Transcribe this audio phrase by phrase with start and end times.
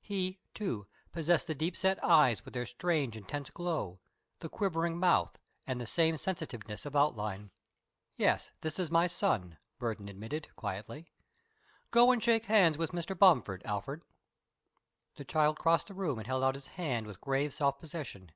[0.00, 4.00] He, too, possessed the deep set eyes with their strange, intense glow,
[4.38, 7.50] the quivering mouth, the same sensitiveness of outline.
[8.16, 11.10] "Yes, this is my son," Burton admitted, quietly.
[11.90, 13.14] "Go and shake hands with Mr.
[13.18, 14.06] Bomford, Alfred."
[15.16, 18.32] The child crossed the room and held out his hand with grave self possession.